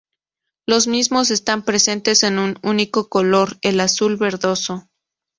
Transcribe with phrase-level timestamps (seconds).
[0.67, 4.89] Los mismos están presentes en un único color, el azul verdoso.